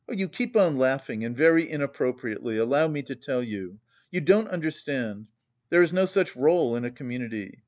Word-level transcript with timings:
"You 0.09 0.27
keep 0.29 0.57
on 0.57 0.79
laughing 0.79 1.23
and 1.23 1.37
very 1.37 1.69
inappropriately, 1.69 2.57
allow 2.57 2.87
me 2.87 3.03
to 3.03 3.13
tell 3.15 3.43
you. 3.43 3.77
You 4.09 4.21
don't 4.21 4.47
understand! 4.49 5.27
There 5.69 5.83
is 5.83 5.93
no 5.93 6.07
such 6.07 6.33
rôle 6.33 6.75
in 6.75 6.83
a 6.85 6.89
community. 6.89 7.59